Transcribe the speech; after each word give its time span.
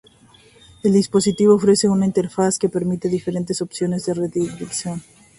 El 0.81 0.93
dispositivo 0.93 1.53
ofrece 1.53 1.87
una 1.87 2.07
interfaz 2.07 2.57
que 2.57 2.69
permite 2.69 3.07
diferentes 3.07 3.61
opciones 3.61 4.03
de 4.07 4.15
renderización. 4.15 5.03